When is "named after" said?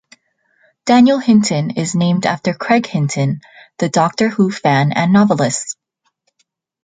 1.93-2.55